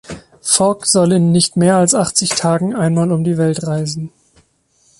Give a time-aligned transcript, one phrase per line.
[0.41, 4.11] Fogg soll in nicht mehr als achtzig Tagen einmal um die Welt reisen.